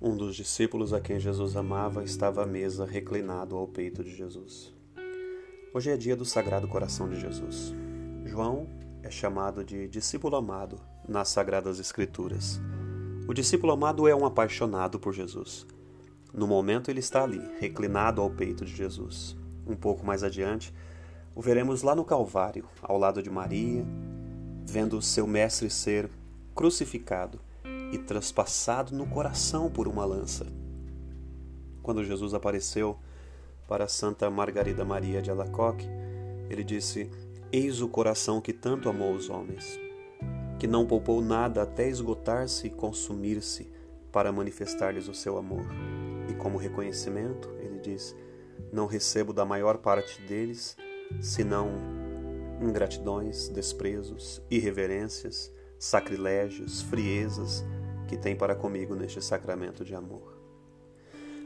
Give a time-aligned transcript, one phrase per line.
[0.00, 4.72] dos discípulos a quem Jesus amava estava à mesa, reclinado ao peito de Jesus.
[5.74, 7.74] Hoje é dia do Sagrado Coração de Jesus.
[8.24, 8.68] João
[9.02, 12.60] é chamado de discípulo amado nas Sagradas Escrituras.
[13.26, 15.66] O discípulo amado é um apaixonado por Jesus.
[16.32, 19.36] No momento ele está ali, reclinado ao peito de Jesus.
[19.66, 20.72] Um pouco mais adiante,
[21.34, 23.84] o veremos lá no Calvário, ao lado de Maria,
[24.64, 26.08] vendo seu mestre ser
[26.54, 27.40] crucificado
[27.92, 30.46] e traspassado no coração por uma lança.
[31.82, 32.98] Quando Jesus apareceu
[33.66, 35.86] para Santa Margarida Maria de Alacoque,
[36.50, 37.10] ele disse:
[37.52, 39.78] Eis o coração que tanto amou os homens,
[40.58, 43.70] que não poupou nada até esgotar-se e consumir-se
[44.12, 45.64] para manifestar-lhes o seu amor.
[46.28, 48.14] E como reconhecimento, ele diz:
[48.72, 50.76] Não recebo da maior parte deles
[51.20, 51.70] senão
[52.60, 57.64] ingratidões, desprezos, irreverências, sacrilégios, friezas
[58.08, 60.36] que tem para comigo neste sacramento de amor.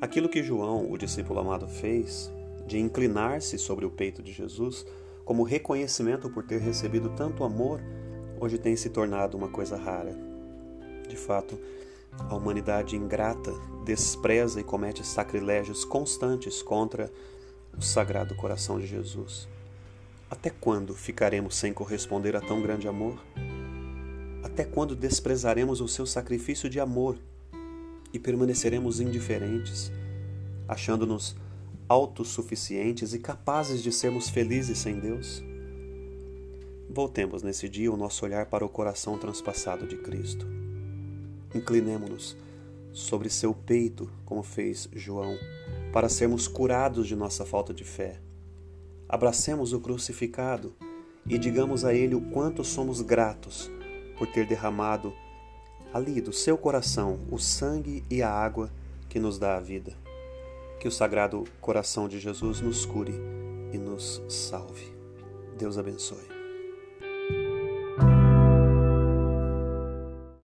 [0.00, 2.30] Aquilo que João, o discípulo amado, fez,
[2.66, 4.84] de inclinar-se sobre o peito de Jesus,
[5.24, 7.80] como reconhecimento por ter recebido tanto amor,
[8.40, 10.14] hoje tem se tornado uma coisa rara.
[11.08, 11.58] De fato,
[12.18, 13.52] a humanidade ingrata
[13.84, 17.10] despreza e comete sacrilégios constantes contra
[17.76, 19.48] o Sagrado Coração de Jesus.
[20.30, 23.18] Até quando ficaremos sem corresponder a tão grande amor?
[24.58, 27.16] Até quando desprezaremos o seu sacrifício de amor
[28.12, 29.92] e permaneceremos indiferentes,
[30.66, 31.36] achando-nos
[31.88, 35.44] autossuficientes e capazes de sermos felizes sem Deus?
[36.90, 40.44] Voltemos nesse dia o nosso olhar para o coração transpassado de Cristo.
[41.54, 42.36] Inclinemo-nos
[42.92, 45.38] sobre seu peito, como fez João,
[45.92, 48.20] para sermos curados de nossa falta de fé.
[49.08, 50.74] Abracemos o crucificado
[51.28, 53.70] e digamos a Ele o quanto somos gratos
[54.18, 55.14] por ter derramado
[55.92, 58.70] ali do seu coração o sangue e a água
[59.08, 59.96] que nos dá a vida.
[60.80, 63.14] Que o Sagrado Coração de Jesus nos cure
[63.72, 64.92] e nos salve.
[65.56, 66.37] Deus abençoe.